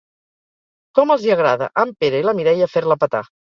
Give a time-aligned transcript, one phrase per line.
[0.99, 3.23] Com els hi agrada a en Pere i la Mireia fer-la petar.